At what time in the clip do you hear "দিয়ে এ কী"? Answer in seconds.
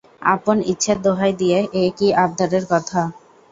1.41-2.07